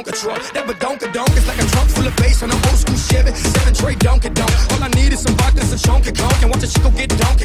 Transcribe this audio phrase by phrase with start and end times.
[0.00, 0.52] Tonka truck.
[0.54, 3.34] That badonka donk is like a trunk full of bass on a old school Chevy.
[3.34, 4.52] Seven tray donka donk.
[4.72, 7.10] All I need is some vodka, some chunk conk, and watch a chick go get
[7.20, 7.39] donk.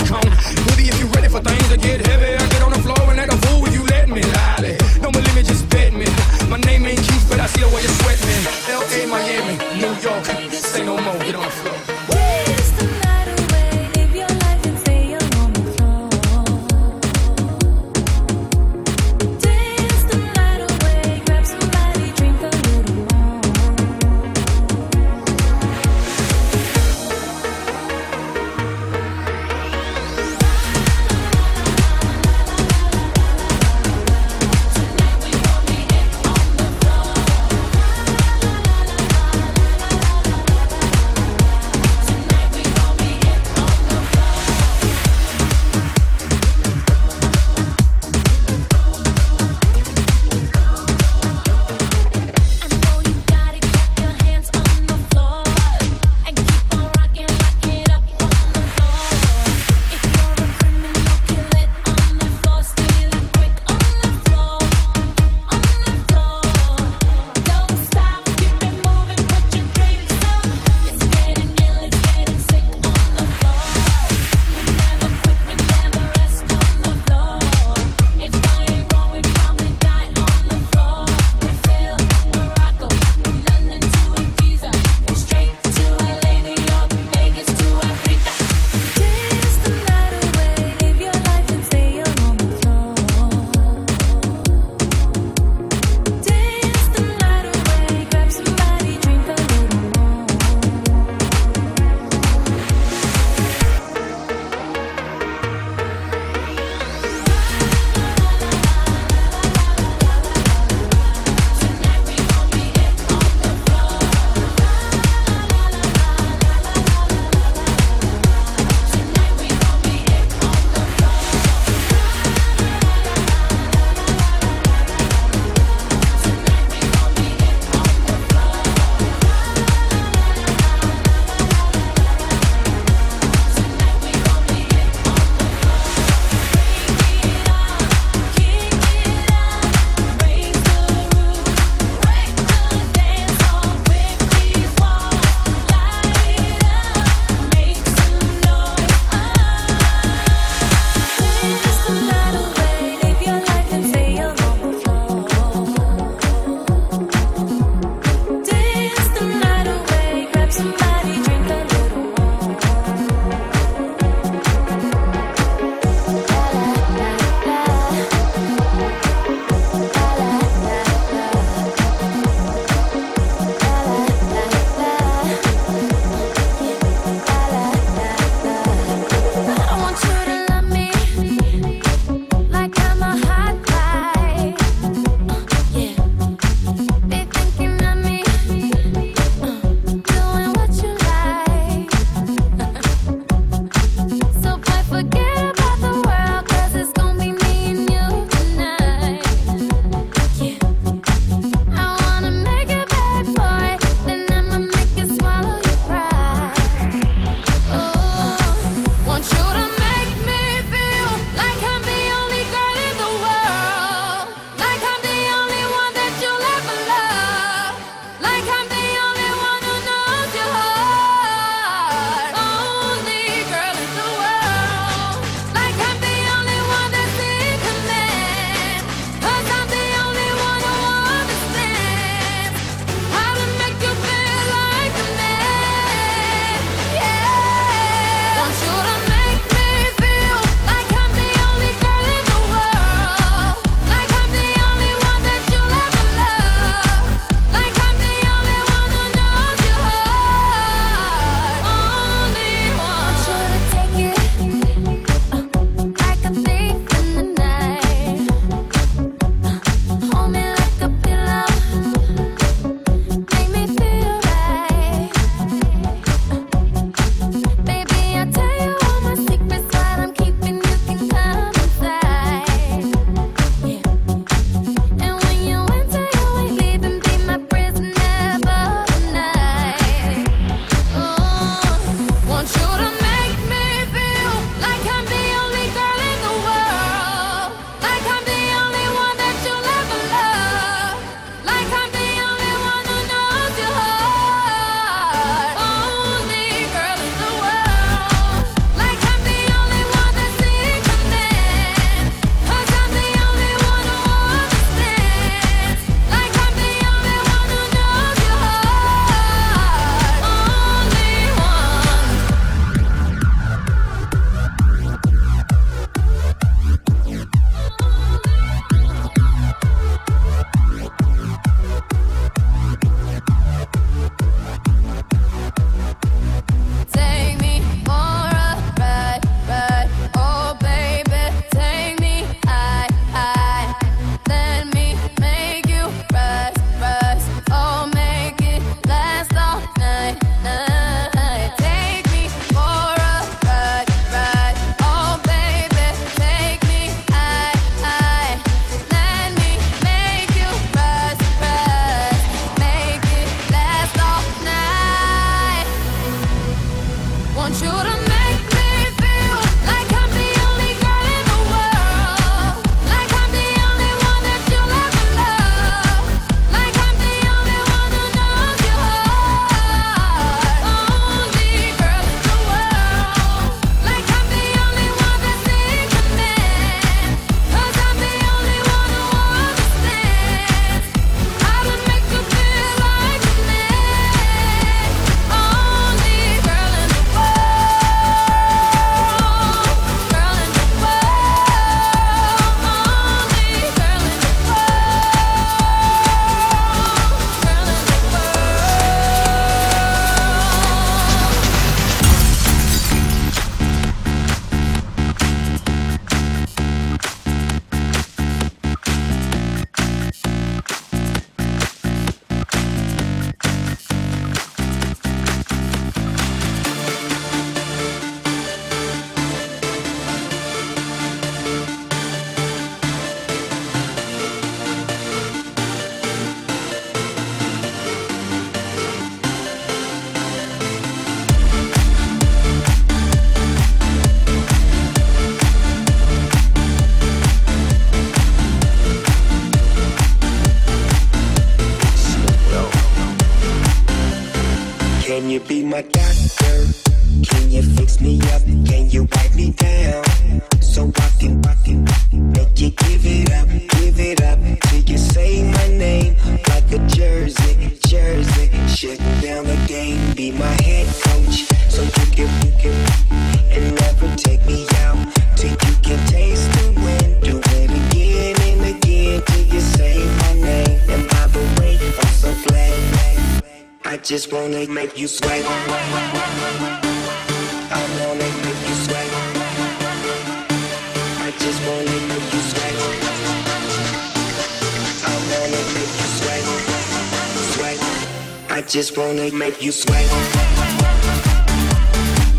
[488.55, 490.07] I just wanna make you sweat.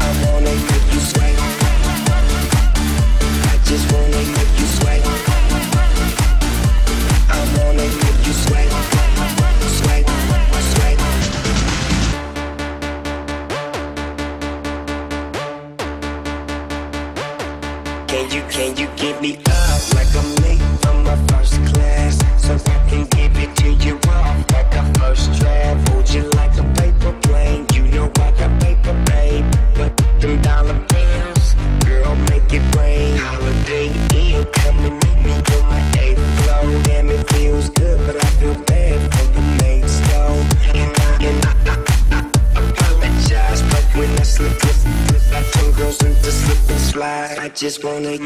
[0.00, 1.36] I wanna make you sweat.
[3.52, 4.45] I just wanna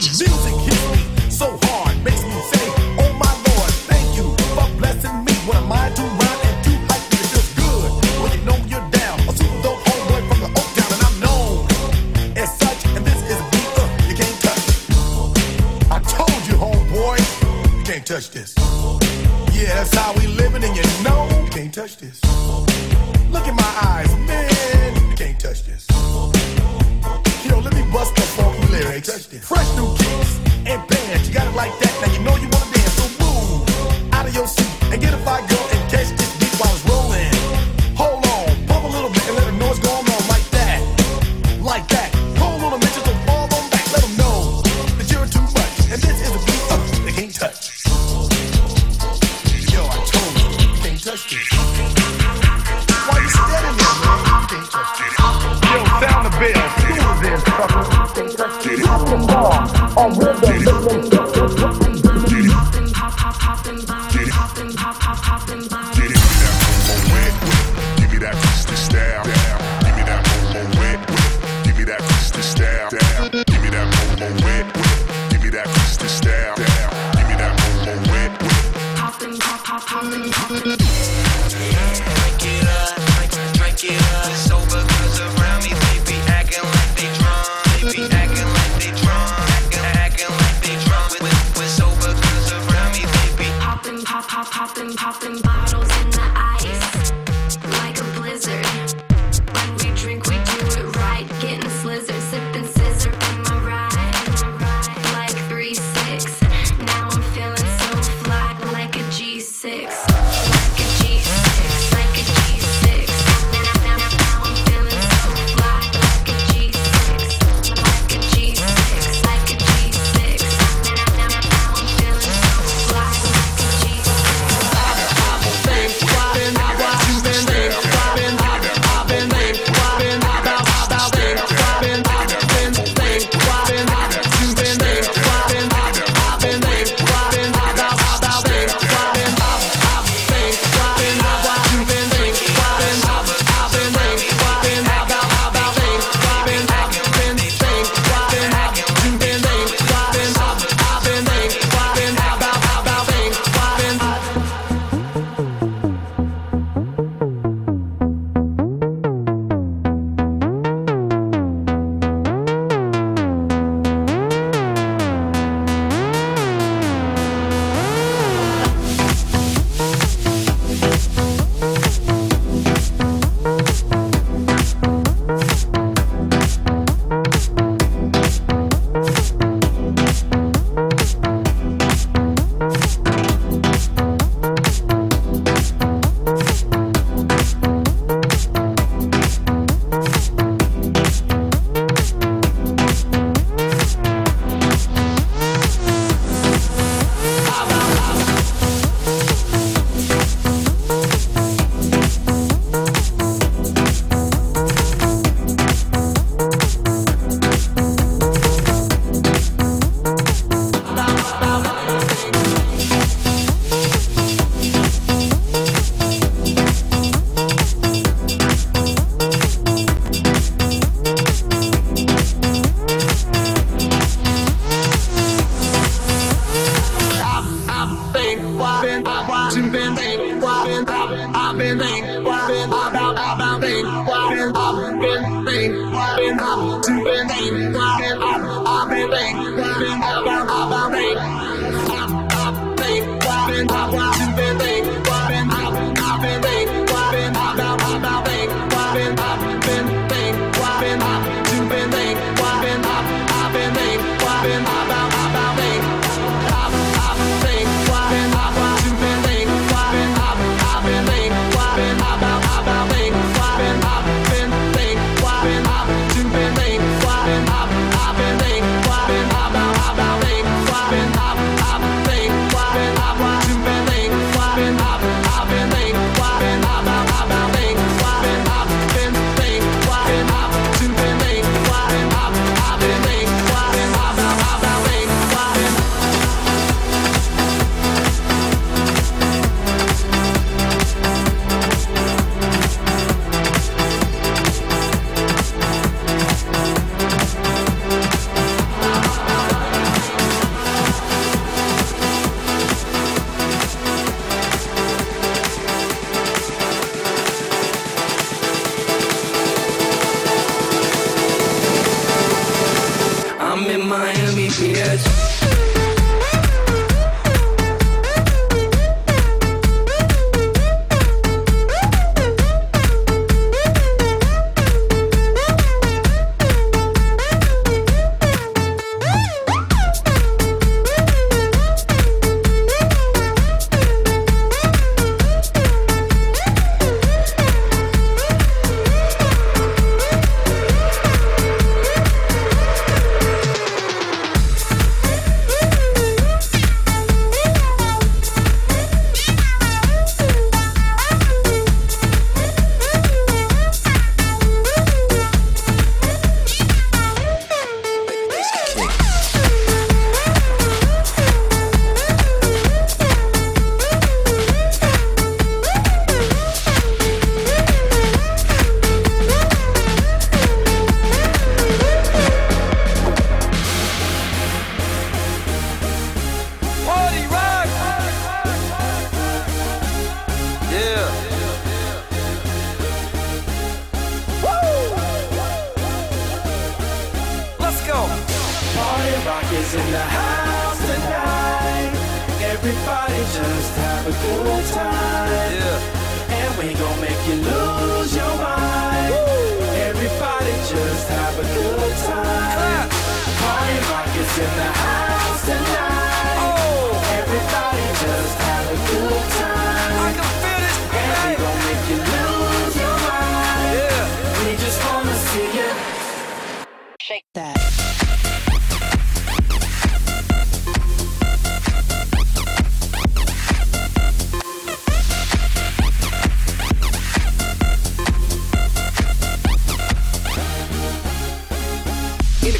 [0.00, 2.66] Music hits me so hard, makes me say,
[2.98, 5.32] Oh my Lord, thank you for blessing me.
[5.44, 7.04] What am I to rhyme and too hype?
[7.12, 7.90] It feels good
[8.22, 9.20] when you know you're down.
[9.28, 11.68] A super dope homeboy from the Oak Town, and I'm known
[12.38, 12.80] as such.
[12.96, 14.64] And this is a beat uh, you can't touch.
[15.92, 17.20] I told you, homeboy,
[17.76, 18.54] you can't touch this.
[19.52, 22.18] Yeah, that's how we living, and you know you can't touch this.
[23.30, 25.89] Look in my eyes, man, you can't touch this
[28.80, 31.28] lyrics, fresh new kicks and bands.
[31.28, 31.92] You got it like that.
[32.00, 32.69] Now you know you wanna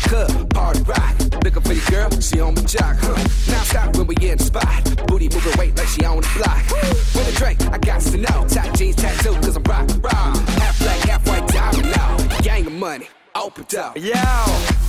[0.02, 1.14] the club, party rock.
[1.44, 3.16] Looking for the girl, she on the jock, huh?
[3.50, 5.06] Now stop when we in the spot.
[5.06, 6.62] Booty moving weight like she on the block.
[7.14, 8.46] With a drink, I got to know.
[8.48, 10.34] Tight jeans, tattoo, cause I'm rock, raw.
[10.60, 12.16] Half black, half white, diamond now.
[12.42, 13.96] Gang of money, open up.
[13.96, 14.12] Yo,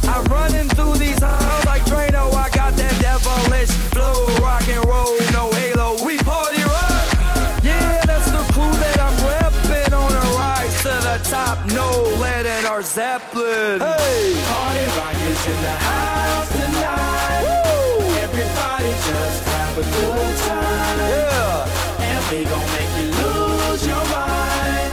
[0.10, 2.34] I'm running through these halls like Drano.
[2.34, 6.06] I got that devilish flow, rock and roll, no halo.
[6.06, 6.61] We party
[11.74, 13.80] No lead in our Zeppelin.
[13.80, 17.46] Hey, Party rock is in the house tonight.
[18.26, 21.00] Everybody just have a good time.
[21.00, 22.08] yeah.
[22.08, 24.92] And we gon' make you lose your mind.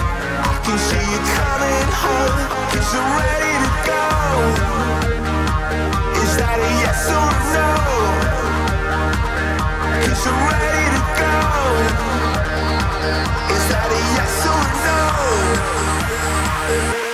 [0.71, 4.07] Can see you coming home, cause you're ready to go.
[6.23, 7.71] Is that a yes or a no?
[10.07, 11.35] Cause you're ready to go.
[13.51, 14.79] Is that a yes or a
[17.03, 17.10] no?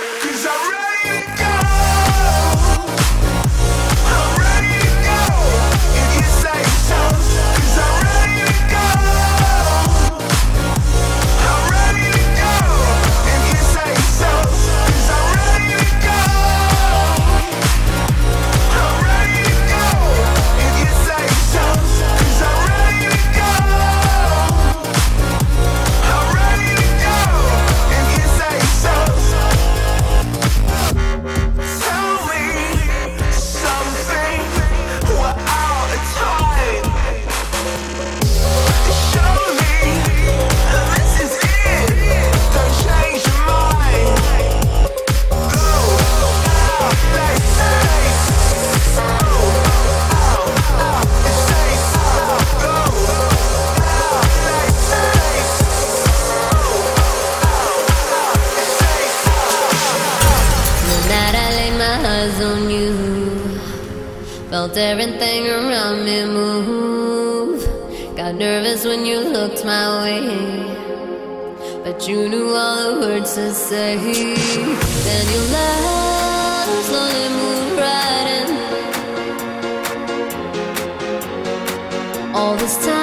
[64.67, 67.63] Felt everything around me move.
[68.15, 70.21] Got nervous when you looked my way,
[71.83, 73.95] but you knew all the words to say.
[73.95, 78.47] Then you laughed, slowly moved right in.
[82.35, 82.96] All this time,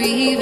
[0.00, 0.39] grieve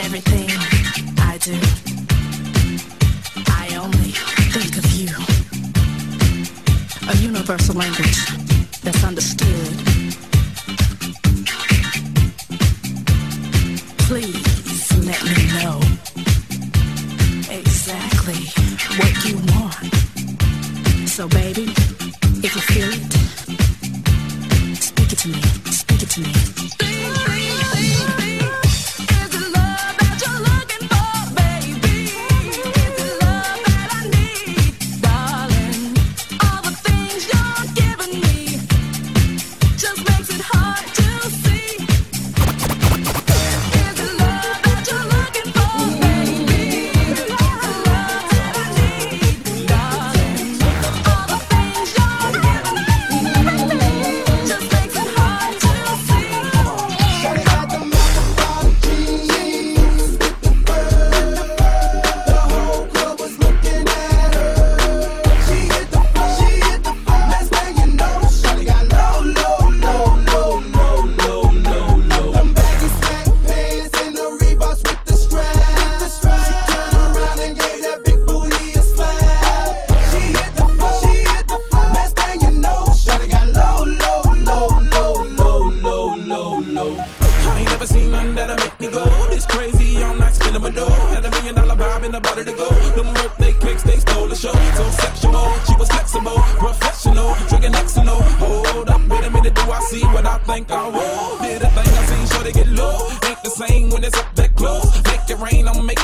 [0.00, 0.48] everything
[1.18, 1.54] I do.
[3.48, 4.12] I only
[4.52, 5.08] think of you.
[7.08, 8.18] A universal language
[8.82, 9.74] that's understood.
[14.06, 15.80] Please let me know
[17.50, 18.40] exactly
[18.98, 19.94] what you want.
[21.08, 21.72] So baby,
[22.44, 23.12] if you feel it,
[24.76, 26.47] speak it to me, speak it to me.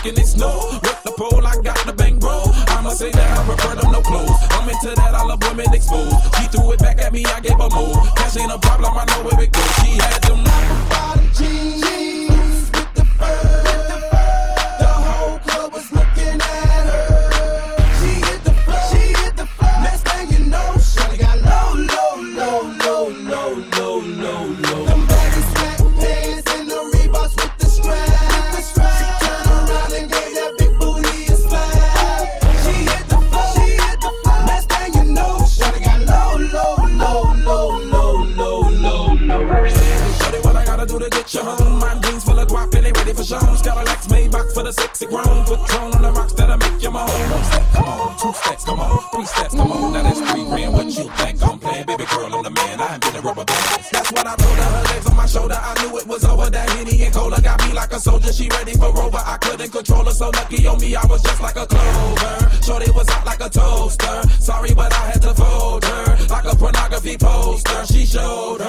[0.05, 0.69] Making it snow.
[0.83, 2.45] With the pole, I got the bang bro.
[2.69, 4.31] I'ma say that I prefer them no clothes.
[4.51, 6.17] I'm into that, all the women exposed.
[6.37, 8.03] She threw it back at me, I gave her more.
[8.17, 9.75] Cash ain't a problem, I know where it goes.
[9.81, 10.44] She had them
[54.15, 54.63] What I told her.
[54.63, 55.59] Her legs on my shoulder.
[55.61, 56.49] I knew it was over.
[56.51, 58.33] That Henny and Cola got me like a soldier.
[58.33, 59.23] She ready for Rover.
[59.25, 60.13] I couldn't control her.
[60.13, 62.51] So lucky on me, I was just like a clover.
[62.63, 64.17] Shorty was hot like a toaster.
[64.41, 67.87] Sorry, but I had to fold her like a pornography poster.
[67.87, 68.64] She showed her.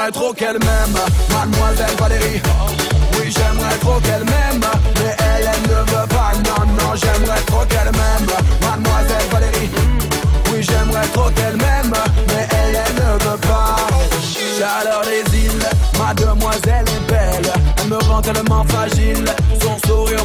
[0.00, 0.96] j'aimerais trop qu'elle m'aime,
[1.30, 2.42] mademoiselle Valérie.
[3.18, 4.60] Oui, j'aimerais trop qu'elle m'aime,
[4.96, 6.32] mais elle, elle ne veut pas.
[6.44, 8.26] Non, non, j'aimerais trop qu'elle m'aime,
[8.62, 9.70] mademoiselle Valérie.
[10.50, 11.92] Oui, j'aimerais trop qu'elle m'aime,
[12.28, 13.76] mais elle, elle ne veut pas.
[14.58, 17.52] Chaleur des îles, mademoiselle est belle.
[17.82, 19.24] Elle me rend tellement fragile,
[19.60, 20.24] son sourire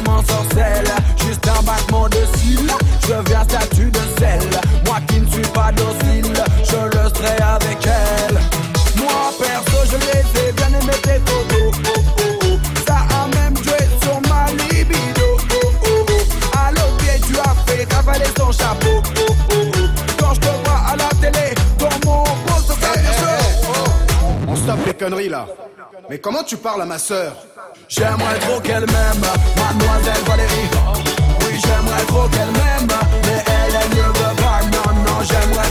[24.96, 25.46] conneries là.
[26.08, 27.32] Mais comment tu parles à ma sœur?
[27.88, 29.24] J'aimerais trop qu'elle m'aime,
[29.56, 30.68] mademoiselle Valérie.
[31.40, 32.88] Oui, j'aimerais trop qu'elle m'aime,
[33.24, 34.60] mais elle, elle ne veut pas.
[34.74, 35.70] Non, non, j'aimerais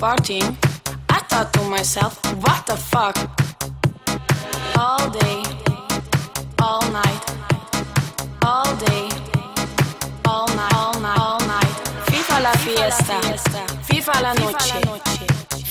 [0.00, 0.56] Partying,
[1.10, 3.16] I thought to myself, what the fuck?
[4.78, 5.42] All day,
[6.58, 7.22] all night,
[8.42, 9.08] all day,
[10.24, 11.74] all night, all night, all night.
[12.08, 13.20] FIFA la fiesta,
[13.88, 14.80] FIFA la noche,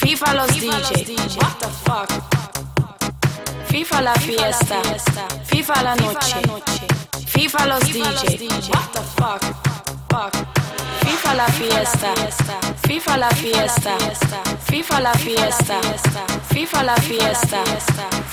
[0.01, 1.15] FIFA los DJ.
[1.41, 2.09] What the fuck?
[3.71, 4.81] FIFA la fiesta,
[5.45, 6.41] FIFA la noche,
[7.25, 8.69] FIFA los DJ.
[8.69, 9.41] What the fuck?
[10.11, 10.58] Fuck.
[11.09, 12.13] FIFA la fiesta,
[12.87, 13.97] FIFA la fiesta,
[14.69, 15.79] FIFA la fiesta,
[16.59, 17.63] FIFA la fiesta,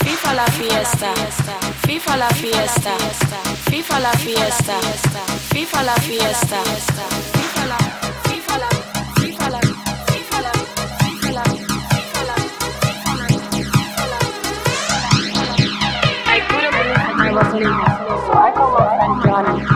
[0.05, 1.11] FIFA la fiesta,
[1.87, 2.93] FIFA la fiesta,
[3.71, 4.77] FIFA la fiesta,
[5.41, 6.61] FIFA la fiesta,
[7.33, 7.79] FIFA la,
[8.25, 8.69] FIFA la,
[9.15, 9.61] FIFA la, FIFA la,
[10.11, 11.45] FIFA la,
[11.95, 12.37] FIFA la.
[16.29, 17.93] I couldn't believe I was leaving,
[18.27, 19.76] so I called my friend Johnny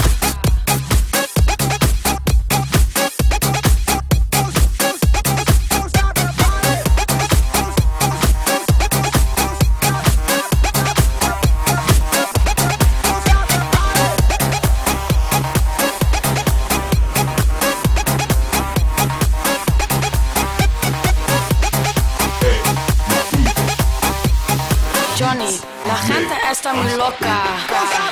[26.71, 28.10] estás muy loca.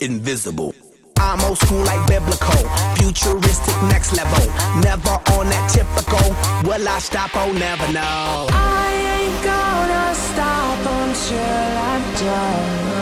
[0.00, 0.74] Invisible.
[1.18, 4.46] I'm old school like biblical, futuristic next level.
[4.82, 6.34] Never on that typical.
[6.68, 7.30] Will I stop?
[7.34, 8.48] Oh, never know.
[8.50, 12.94] I ain't gonna stop until I'm done.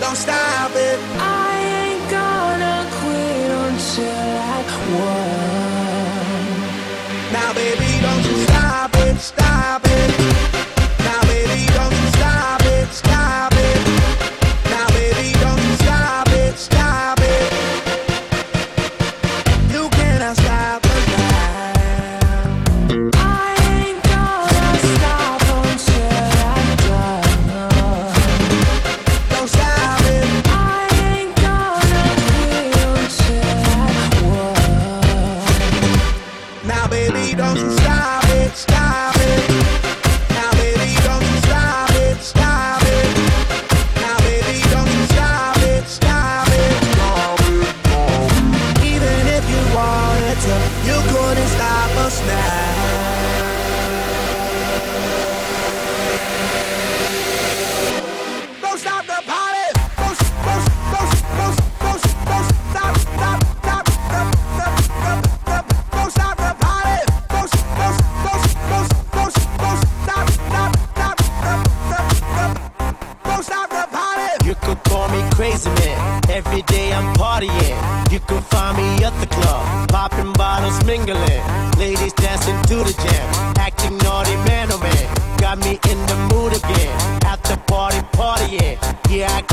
[0.00, 0.98] Don't stop it.
[1.20, 4.58] I ain't gonna quit until I
[4.92, 5.48] won.
[7.32, 10.10] Now, baby, don't you stop it, stop it.
[11.04, 13.57] Now, baby, don't you stop it, stop it.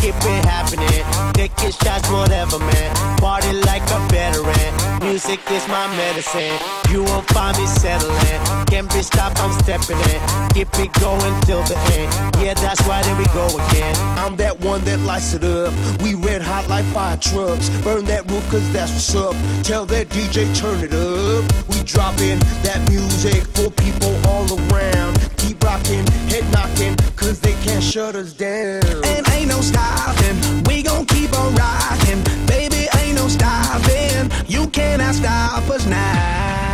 [0.05, 1.01] Keep it happening.
[1.33, 2.95] Taking shots, whatever, man.
[3.17, 4.71] Party like a veteran.
[5.01, 6.53] Music is my medicine.
[6.91, 8.39] You won't find me settling.
[8.67, 10.19] Can't be stopped, I'm stepping in.
[10.53, 12.09] Keep it going till the end.
[12.37, 13.95] Yeah, that's why there we go again.
[14.21, 15.73] I'm that one that lights it up.
[16.01, 17.69] We red hot like fire trucks.
[17.83, 19.35] Burn that roof cause that's what's up.
[19.63, 21.43] Tell that DJ turn it up.
[21.69, 25.17] We dropping that music for people all around.
[25.37, 28.83] Keep rocking, head knocking, cause they can't shut us down.
[29.03, 30.37] And ain't no stopping.
[30.69, 32.21] We gon' keep on rocking.
[32.45, 34.31] Baby, ain't no stopping.
[34.47, 36.64] You cannot stop us now.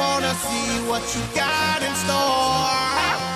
[0.00, 2.72] Wanna see what you got in store.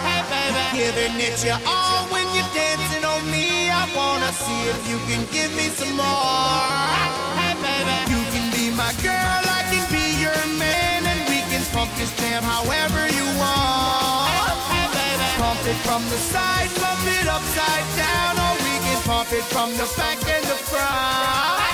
[0.07, 3.69] Hey, baby, giving it your all when you're dancing on me.
[3.69, 6.89] I wanna see if you can give me some more.
[7.41, 11.63] Hey, baby, you can be my girl, I can be your man, and we can
[11.77, 14.57] pump this jam however you want.
[14.73, 19.31] Hey, baby, pump it from the side, pump it upside down, or we can pump
[19.39, 21.74] it from the back and the front.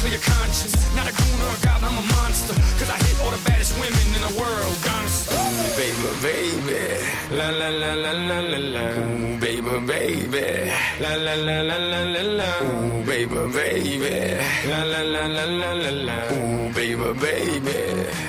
[0.00, 0.74] Girl, take a shot, clear your conscience.
[0.94, 2.54] Not a goon or a goblin, I'm a monster.
[2.78, 5.34] Cause I hit all the baddest women in the world, gangsta.
[5.76, 7.02] baby, baby.
[7.30, 8.84] La la la la la la la.
[8.98, 10.72] Ooh, baby, baby.
[11.00, 12.50] La la la la la la la.
[12.62, 14.38] Ooh, baby, baby.
[14.68, 16.16] La la la la la la la.
[16.32, 17.78] Ooh, baby, baby.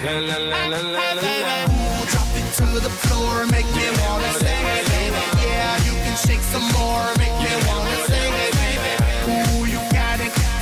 [0.05, 1.55] La la la la la la la.
[1.69, 5.23] Ooh, drop it to the floor, make me wanna it, baby.
[5.45, 8.08] Yeah, you can shake some more, make me wanna sing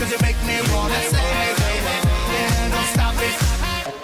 [0.08, 1.96] cause you make me wanna it, baby.
[2.32, 3.36] Yeah, don't stop it.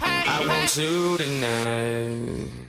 [0.03, 2.62] I want you tonight.